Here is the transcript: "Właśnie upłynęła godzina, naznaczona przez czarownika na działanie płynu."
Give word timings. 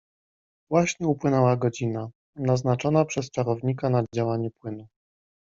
"Właśnie 0.71 1.07
upłynęła 1.07 1.57
godzina, 1.57 2.09
naznaczona 2.35 3.05
przez 3.05 3.31
czarownika 3.31 3.89
na 3.89 4.03
działanie 4.15 4.51
płynu." 4.51 4.87